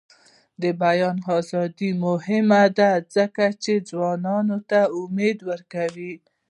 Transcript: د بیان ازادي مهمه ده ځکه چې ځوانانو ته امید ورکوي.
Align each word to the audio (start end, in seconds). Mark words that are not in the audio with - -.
د 0.61 0.63
بیان 0.83 1.17
ازادي 1.37 1.91
مهمه 2.05 2.63
ده 2.77 2.91
ځکه 3.15 3.45
چې 3.63 3.73
ځوانانو 3.89 4.57
ته 4.69 4.79
امید 5.01 5.37
ورکوي. 5.49 6.13